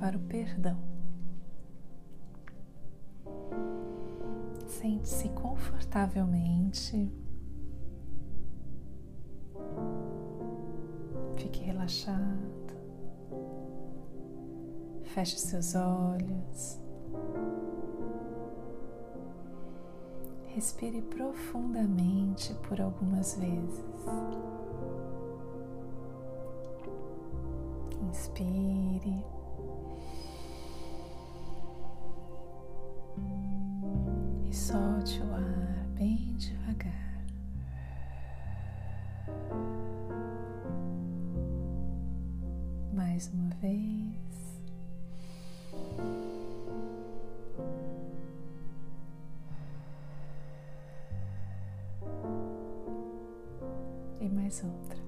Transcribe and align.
para 0.00 0.16
o 0.16 0.20
perdão. 0.20 0.78
Sente-se 4.66 5.28
confortavelmente. 5.28 7.12
Fique 11.36 11.62
relaxado. 11.62 12.74
Feche 15.02 15.38
seus 15.38 15.74
olhos. 15.74 16.80
Respire 20.46 21.02
profundamente 21.02 22.54
por 22.66 22.80
algumas 22.80 23.36
vezes. 23.36 23.84
Inspire. 28.08 29.39
E 34.50 34.52
solte 34.52 35.20
o 35.20 35.32
ar 35.32 35.86
bem 35.94 36.34
devagar. 36.36 37.22
Mais 42.92 43.30
uma 43.32 43.50
vez. 43.60 44.10
E 54.20 54.28
mais 54.28 54.64
outra. 54.64 55.00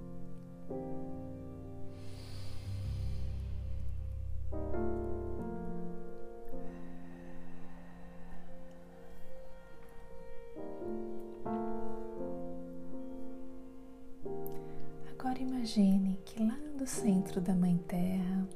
Imagine 15.63 16.19
que 16.25 16.43
lá 16.43 16.59
do 16.77 16.85
centro 16.85 17.41
da 17.41 17.55
Mãe 17.55 17.79
Terra 17.87 18.49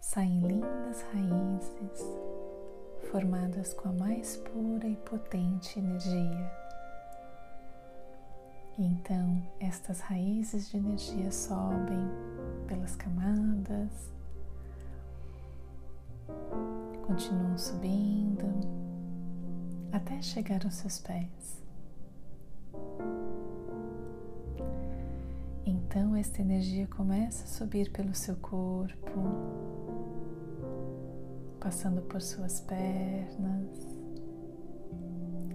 saem 0.00 0.40
lindas 0.40 1.02
raízes 1.12 2.00
formadas 3.10 3.74
com 3.74 3.90
a 3.90 3.92
mais 3.92 4.38
pura 4.38 4.88
e 4.88 4.96
potente 4.96 5.78
energia. 5.78 6.50
Então 8.78 9.46
estas 9.60 10.00
raízes 10.00 10.70
de 10.70 10.78
energia 10.78 11.30
sobem 11.30 12.08
pelas 12.66 12.96
camadas, 12.96 14.10
continuam 17.06 17.58
subindo 17.58 18.46
até 19.92 20.22
chegar 20.22 20.64
aos 20.64 20.76
seus 20.76 20.98
pés. 21.00 21.61
Então 25.94 26.16
esta 26.16 26.40
energia 26.40 26.86
começa 26.86 27.44
a 27.44 27.46
subir 27.46 27.92
pelo 27.92 28.14
seu 28.14 28.34
corpo, 28.36 29.20
passando 31.60 32.00
por 32.00 32.22
suas 32.22 32.62
pernas 32.62 33.68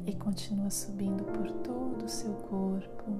e 0.05 0.13
continua 0.13 0.69
subindo 0.69 1.23
por 1.23 1.51
todo 1.63 2.05
o 2.05 2.07
seu 2.07 2.33
corpo 2.33 3.19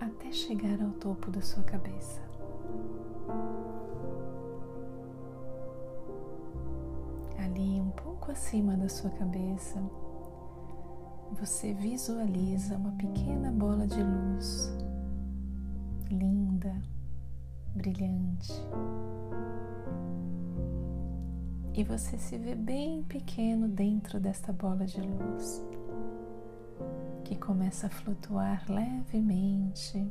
até 0.00 0.30
chegar 0.30 0.80
ao 0.80 0.92
topo 0.92 1.32
da 1.32 1.42
sua 1.42 1.64
cabeça. 1.64 2.22
Ali, 7.40 7.80
um 7.80 7.90
pouco 7.90 8.30
acima 8.30 8.76
da 8.76 8.88
sua 8.88 9.10
cabeça, 9.10 9.82
você 11.32 11.74
visualiza 11.74 12.76
uma 12.76 12.92
pequena 12.92 13.50
bola 13.50 13.84
de 13.84 14.00
luz 14.00 14.85
linda, 16.10 16.74
brilhante. 17.74 18.52
E 21.74 21.84
você 21.84 22.16
se 22.16 22.38
vê 22.38 22.54
bem 22.54 23.02
pequeno 23.02 23.68
dentro 23.68 24.18
desta 24.18 24.52
bola 24.52 24.86
de 24.86 25.00
luz, 25.00 25.62
que 27.24 27.36
começa 27.36 27.86
a 27.86 27.90
flutuar 27.90 28.64
levemente 28.68 30.10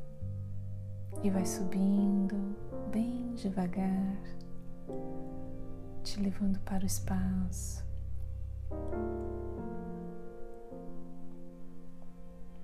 e 1.24 1.30
vai 1.30 1.46
subindo 1.46 2.56
bem 2.92 3.34
devagar, 3.36 4.22
te 6.04 6.20
levando 6.20 6.60
para 6.60 6.84
o 6.84 6.86
espaço. 6.86 7.84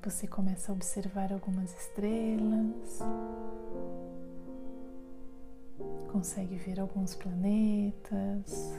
Você 0.04 0.26
começa 0.26 0.72
a 0.72 0.76
observar 0.76 1.32
algumas 1.32 1.72
estrelas, 1.80 3.00
consegue 6.12 6.56
ver 6.56 6.80
alguns 6.80 7.14
planetas, 7.14 8.74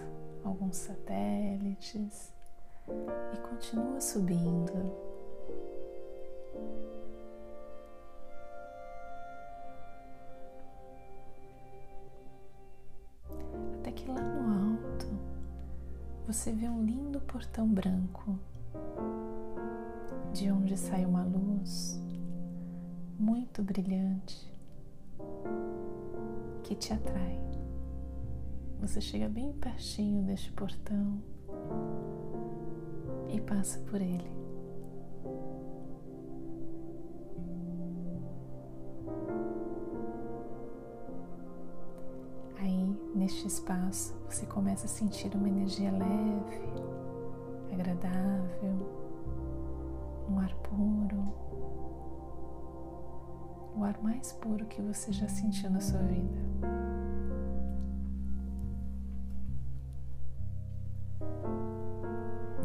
alguns 0.45 0.77
satélites. 0.77 2.33
E 2.89 3.37
continua 3.49 4.01
subindo. 4.01 4.73
Até 13.79 13.93
que 13.93 14.09
lá 14.09 14.21
no 14.21 14.73
alto 14.75 15.07
você 16.27 16.51
vê 16.51 16.69
um 16.69 16.85
lindo 16.85 17.21
portão 17.21 17.69
branco 17.69 18.37
de 20.33 20.51
onde 20.51 20.79
sai 20.79 21.05
uma 21.05 21.25
luz 21.25 22.01
muito 23.19 23.63
brilhante 23.63 24.51
que 26.63 26.75
te 26.75 26.93
atrai. 26.93 27.39
Você 28.81 29.01
chega 29.01 29.29
bem 29.29 29.53
pertinho 29.53 30.23
deste 30.25 30.51
portão 30.53 31.23
e 33.29 33.41
passa 33.43 33.79
por 33.81 34.01
ele. 34.01 34.33
Aí, 42.59 42.97
neste 43.15 43.47
espaço, 43.47 44.15
você 44.29 44.47
começa 44.47 44.87
a 44.87 44.89
sentir 44.89 45.35
uma 45.35 45.49
energia 45.49 45.93
leve, 45.93 46.73
agradável 47.71 49.02
um 50.29 50.39
ar 50.39 50.55
puro, 50.57 51.35
o 53.77 53.85
ar 53.85 53.99
mais 54.03 54.33
puro 54.33 54.67
que 54.67 54.81
você 54.81 55.13
já 55.13 55.29
sentiu 55.29 55.71
na 55.71 55.81
sua 55.81 56.01
vida. 56.01 56.41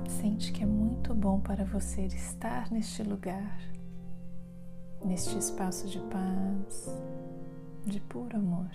Sente 0.07 0.51
que 0.51 0.63
é 0.63 0.65
muito 0.65 1.13
bom 1.13 1.39
para 1.39 1.63
você 1.65 2.05
estar 2.05 2.71
neste 2.71 3.03
lugar, 3.03 3.59
neste 5.03 5.37
espaço 5.37 5.87
de 5.87 5.99
paz, 5.99 7.01
de 7.85 7.99
puro 8.01 8.37
amor. 8.37 8.69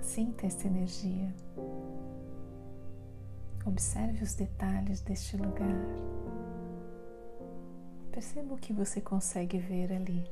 Sinta 0.00 0.46
esta 0.46 0.66
energia. 0.66 1.34
Observe 3.66 4.22
os 4.22 4.34
detalhes 4.34 5.00
deste 5.00 5.36
lugar. 5.36 5.76
Perceba 8.10 8.54
o 8.54 8.58
que 8.58 8.72
você 8.72 9.00
consegue 9.00 9.58
ver 9.58 9.92
ali. 9.92 10.24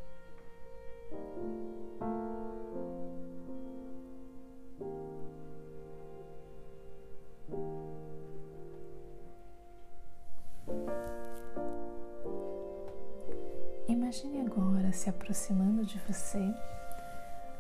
Imagine 13.89 14.41
agora 14.41 14.93
se 14.93 15.11
aproximando 15.11 15.85
de 15.85 15.99
você 16.09 16.41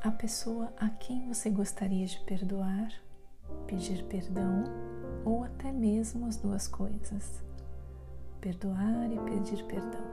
a 0.02 0.10
pessoa 0.10 0.72
a 0.76 0.88
quem 0.88 1.28
você 1.28 1.50
gostaria 1.50 2.06
de 2.06 2.18
perdoar, 2.20 2.92
pedir 3.66 4.04
perdão 4.04 4.64
ou 5.26 5.43
até 5.43 5.73
mesmo 5.73 6.25
as 6.26 6.37
duas 6.37 6.69
coisas, 6.69 7.43
perdoar 8.40 9.11
e 9.12 9.19
pedir 9.19 9.64
perdão. 9.64 10.06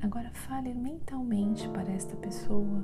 Agora 0.00 0.30
fale 0.32 0.72
mentalmente 0.72 1.68
para 1.68 1.92
esta 1.92 2.16
pessoa 2.16 2.82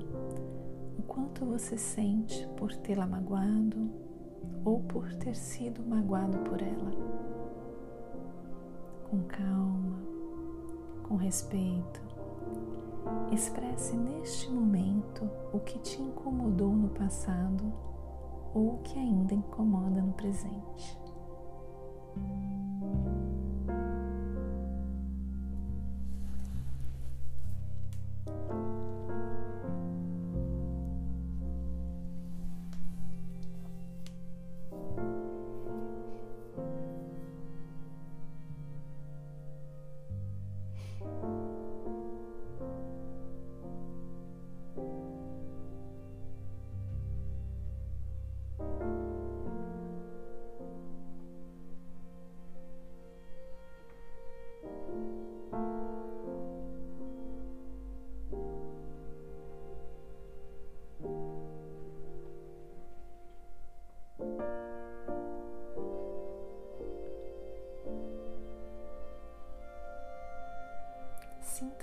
o 0.99 1.03
quanto 1.03 1.47
você 1.47 1.79
sente 1.79 2.47
por 2.59 2.75
tê-la 2.76 3.06
magoado 3.06 3.91
ou 4.64 4.81
por 4.81 5.14
ter 5.14 5.35
sido 5.35 5.82
magoado 5.82 6.38
por 6.41 6.61
ela. 6.61 6.91
Com 9.09 9.23
calma, 9.23 10.01
com 11.12 11.17
respeito, 11.17 12.00
expresse 13.31 13.94
neste 13.94 14.49
momento 14.49 15.29
o 15.53 15.61
que 15.61 15.79
te 15.81 16.00
incomodou 16.00 16.75
no 16.75 16.88
passado 16.88 17.70
ou 18.55 18.76
o 18.76 18.79
que 18.79 18.99
ainda 18.99 19.35
incomoda 19.35 20.00
no 20.00 20.14
presente. 20.14 20.99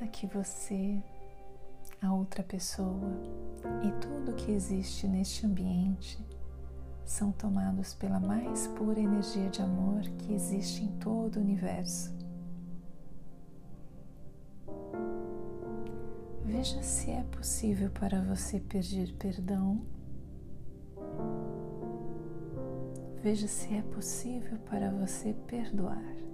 Que 0.09 0.27
você, 0.27 1.01
a 2.01 2.13
outra 2.13 2.43
pessoa 2.43 3.11
e 3.83 3.91
tudo 3.99 4.35
que 4.35 4.51
existe 4.51 5.07
neste 5.07 5.45
ambiente 5.45 6.19
são 7.05 7.31
tomados 7.31 7.93
pela 7.95 8.19
mais 8.19 8.67
pura 8.67 8.99
energia 8.99 9.49
de 9.49 9.61
amor 9.61 10.01
que 10.19 10.33
existe 10.33 10.83
em 10.83 10.91
todo 10.99 11.37
o 11.37 11.39
universo. 11.39 12.13
Veja 16.45 16.81
se 16.81 17.11
é 17.11 17.23
possível 17.23 17.89
para 17.91 18.21
você 18.21 18.59
pedir 18.59 19.13
perdão. 19.13 19.81
Veja 23.21 23.47
se 23.47 23.73
é 23.75 23.81
possível 23.81 24.57
para 24.59 24.89
você 24.91 25.33
perdoar. 25.47 26.28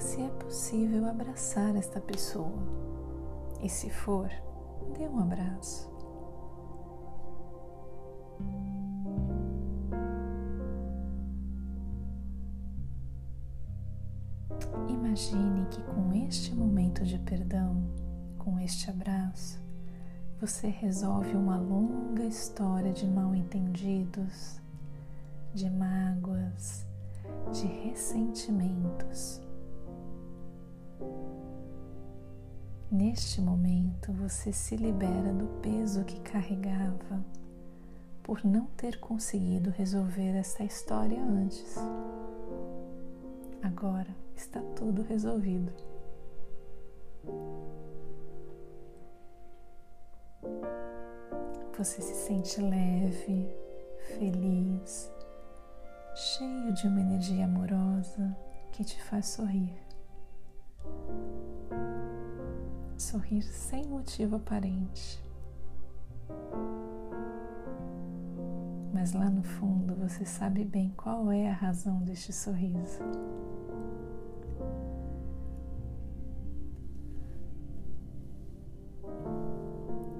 Se 0.00 0.22
é 0.22 0.28
possível 0.30 1.06
abraçar 1.06 1.76
esta 1.76 2.00
pessoa. 2.00 2.58
E 3.62 3.68
se 3.68 3.90
for, 3.90 4.30
dê 4.96 5.06
um 5.06 5.20
abraço. 5.20 5.90
Imagine 14.88 15.66
que 15.70 15.82
com 15.82 16.14
este 16.14 16.54
momento 16.54 17.04
de 17.04 17.18
perdão, 17.18 17.84
com 18.38 18.58
este 18.58 18.88
abraço, 18.88 19.60
você 20.40 20.68
resolve 20.68 21.36
uma 21.36 21.58
longa 21.58 22.24
história 22.24 22.92
de 22.92 23.06
mal 23.06 23.34
entendidos, 23.34 24.58
de 25.52 25.68
mágoas, 25.68 26.86
de 27.52 27.66
ressentimentos. 27.66 29.49
Neste 32.90 33.40
momento, 33.40 34.12
você 34.12 34.52
se 34.52 34.74
libera 34.74 35.32
do 35.32 35.46
peso 35.60 36.04
que 36.04 36.18
carregava 36.18 37.24
por 38.20 38.44
não 38.44 38.66
ter 38.76 38.98
conseguido 38.98 39.70
resolver 39.70 40.36
essa 40.36 40.64
história 40.64 41.22
antes. 41.22 41.76
Agora 43.62 44.08
está 44.34 44.60
tudo 44.74 45.04
resolvido. 45.04 45.72
Você 51.78 52.02
se 52.02 52.26
sente 52.26 52.60
leve, 52.60 53.54
feliz, 54.18 55.12
cheio 56.16 56.74
de 56.74 56.88
uma 56.88 57.00
energia 57.00 57.44
amorosa 57.44 58.36
que 58.72 58.82
te 58.82 59.00
faz 59.04 59.28
sorrir. 59.28 59.89
Sorrir 63.10 63.42
sem 63.42 63.84
motivo 63.88 64.36
aparente. 64.36 65.20
Mas 68.94 69.12
lá 69.14 69.28
no 69.28 69.42
fundo 69.42 69.96
você 69.96 70.24
sabe 70.24 70.64
bem 70.64 70.92
qual 70.96 71.32
é 71.32 71.50
a 71.50 71.52
razão 71.52 72.00
deste 72.02 72.32
sorriso. 72.32 73.02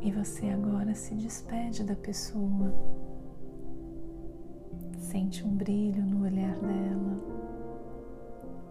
E 0.03 0.11
você 0.11 0.49
agora 0.49 0.93
se 0.93 1.15
despede 1.15 1.85
da 1.85 1.95
pessoa 1.95 2.75
Sente 4.99 5.45
um 5.45 5.57
brilho 5.57 6.05
no 6.05 6.25
olhar 6.25 6.57
dela, 6.59 7.17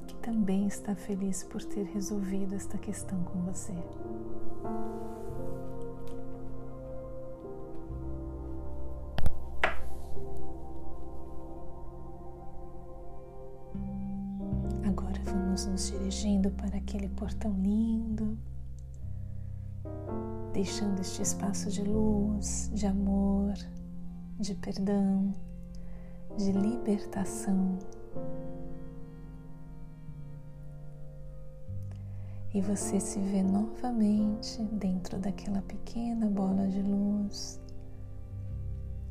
que 0.08 0.16
também 0.16 0.68
está 0.68 0.94
feliz 0.94 1.44
por 1.44 1.64
ter 1.64 1.84
resolvido 1.86 2.56
esta 2.56 2.78
questão 2.78 3.24
com 3.24 3.40
você. 3.42 3.74
Agora 14.88 15.22
vamos 15.26 15.66
nos 15.66 15.92
dirigindo 15.92 16.52
para 16.52 16.78
aquele 16.78 17.10
portão 17.10 17.52
lindo, 17.54 18.38
deixando 20.54 21.00
este 21.02 21.22
espaço 21.22 21.70
de 21.70 21.84
luz, 21.84 22.72
de 22.74 22.86
amor, 22.86 23.54
de 24.40 24.56
perdão 24.56 25.34
de 26.38 26.52
libertação. 26.54 27.78
E 32.52 32.62
você 32.62 33.00
se 33.00 33.20
vê 33.20 33.44
novamente 33.44 34.64
dentro 34.64 35.20
daquela 35.20 35.62
pequena 35.62 36.28
bola 36.28 36.68
de 36.68 36.82
luz 36.82 37.62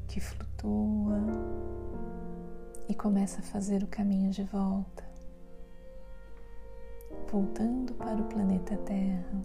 que 0.08 0.18
flutua 0.18 1.20
e 2.88 2.94
começa 2.94 3.40
a 3.40 3.44
fazer 3.44 3.82
o 3.84 3.86
caminho 3.86 4.30
de 4.30 4.42
volta, 4.42 5.04
voltando 7.30 7.92
para 7.94 8.20
o 8.20 8.24
planeta 8.24 8.76
Terra, 8.78 9.42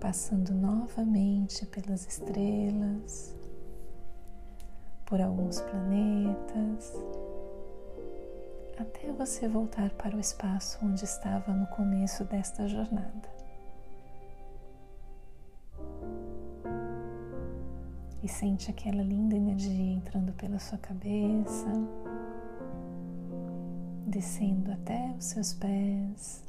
passando 0.00 0.54
novamente 0.54 1.66
pelas 1.66 2.06
estrelas, 2.06 3.36
por 5.04 5.20
alguns 5.20 5.60
planetas, 5.60 6.94
até 8.82 9.12
você 9.12 9.48
voltar 9.48 9.90
para 9.90 10.16
o 10.16 10.20
espaço 10.20 10.78
onde 10.84 11.04
estava 11.04 11.52
no 11.52 11.66
começo 11.68 12.24
desta 12.24 12.68
jornada. 12.68 13.28
E 18.22 18.28
sente 18.28 18.70
aquela 18.70 19.02
linda 19.02 19.36
energia 19.36 19.92
entrando 19.92 20.32
pela 20.32 20.58
sua 20.58 20.78
cabeça, 20.78 21.72
descendo 24.06 24.72
até 24.72 25.14
os 25.18 25.24
seus 25.24 25.54
pés, 25.54 26.44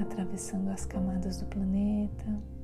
atravessando 0.00 0.70
as 0.70 0.86
camadas 0.86 1.40
do 1.40 1.46
planeta 1.46 2.58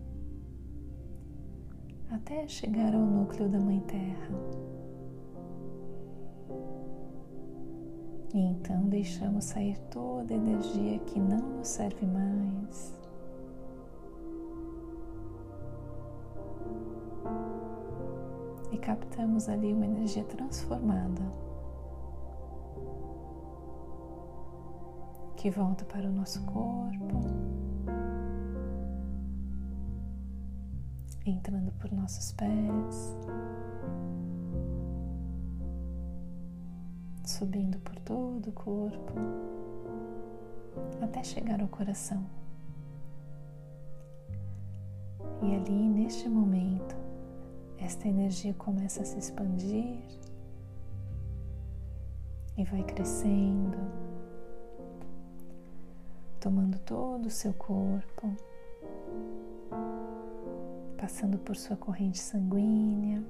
até 2.14 2.46
chegar 2.46 2.94
ao 2.94 3.00
núcleo 3.00 3.48
da 3.48 3.58
Mãe 3.58 3.80
Terra. 3.80 4.83
E 8.34 8.40
então 8.40 8.88
deixamos 8.88 9.44
sair 9.44 9.78
toda 9.92 10.34
a 10.34 10.36
energia 10.36 10.98
que 10.98 11.20
não 11.20 11.38
nos 11.38 11.68
serve 11.68 12.04
mais. 12.04 13.00
E 18.72 18.76
captamos 18.78 19.48
ali 19.48 19.72
uma 19.72 19.86
energia 19.86 20.24
transformada 20.24 21.22
que 25.36 25.48
volta 25.48 25.84
para 25.84 26.08
o 26.08 26.12
nosso 26.12 26.44
corpo, 26.44 27.20
entrando 31.24 31.70
por 31.74 31.92
nossos 31.92 32.32
pés, 32.32 33.16
subindo 37.30 37.78
por 37.78 37.96
todo 38.00 38.48
o 38.48 38.52
corpo, 38.52 39.12
até 41.00 41.22
chegar 41.22 41.60
ao 41.60 41.68
coração. 41.68 42.24
E 45.42 45.54
ali, 45.54 45.88
neste 45.88 46.28
momento, 46.28 46.94
esta 47.78 48.08
energia 48.08 48.54
começa 48.54 49.02
a 49.02 49.04
se 49.04 49.18
expandir 49.18 49.98
e 52.56 52.64
vai 52.64 52.82
crescendo, 52.82 53.76
tomando 56.40 56.78
todo 56.80 57.26
o 57.26 57.30
seu 57.30 57.52
corpo, 57.54 58.34
passando 60.96 61.38
por 61.38 61.56
sua 61.56 61.76
corrente 61.76 62.18
sanguínea, 62.18 63.22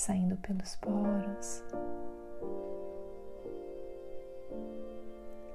saindo 0.00 0.34
pelos 0.38 0.76
poros. 0.76 1.62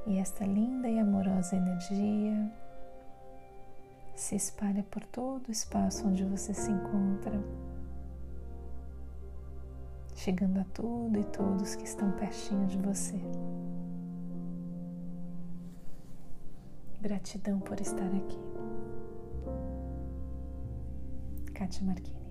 E 0.06 0.20
esta 0.20 0.46
linda 0.46 0.88
e 0.88 1.00
amorosa 1.00 1.56
energia 1.56 2.52
se 4.16 4.36
espalha 4.36 4.84
por 4.84 5.04
todo 5.06 5.48
o 5.48 5.52
espaço 5.52 6.08
onde 6.08 6.24
você 6.24 6.54
se 6.54 6.70
encontra, 6.70 7.44
chegando 10.16 10.60
a 10.60 10.64
tudo 10.66 11.20
e 11.20 11.24
todos 11.24 11.76
que 11.76 11.86
estão 11.86 12.12
pertinho 12.12 12.68
de 12.68 12.78
você. 12.78 13.20
Gratidão 17.02 17.60
por 17.60 17.82
estar 17.82 18.06
aqui. 18.06 18.40
Kátia 21.52 21.84
Marquini. 21.84 22.25